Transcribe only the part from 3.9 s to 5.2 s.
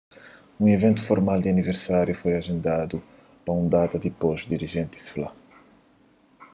dipôs dirijentis